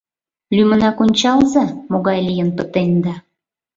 [0.55, 3.13] Лӱмынак ончалза, могай лийын пытенда!